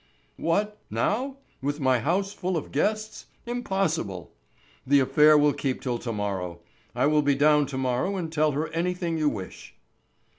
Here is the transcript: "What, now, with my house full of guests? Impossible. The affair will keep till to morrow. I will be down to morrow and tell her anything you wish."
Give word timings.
"What, 0.37 0.79
now, 0.89 1.37
with 1.61 1.79
my 1.79 1.99
house 1.99 2.33
full 2.33 2.57
of 2.57 2.71
guests? 2.71 3.27
Impossible. 3.45 4.33
The 4.87 4.99
affair 4.99 5.37
will 5.37 5.53
keep 5.53 5.79
till 5.79 5.99
to 5.99 6.11
morrow. 6.11 6.61
I 6.95 7.05
will 7.05 7.21
be 7.21 7.35
down 7.35 7.67
to 7.67 7.77
morrow 7.77 8.15
and 8.17 8.33
tell 8.33 8.53
her 8.53 8.67
anything 8.69 9.19
you 9.19 9.29
wish." 9.29 9.75